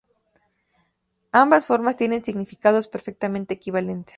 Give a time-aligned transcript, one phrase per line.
[1.31, 4.09] Ambas formas tienen significados perfectamente equivalentes.